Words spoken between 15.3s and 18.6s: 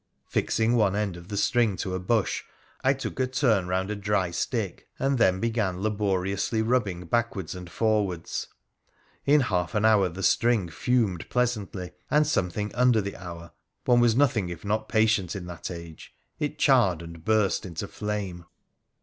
in that age— it charred and burst into flame.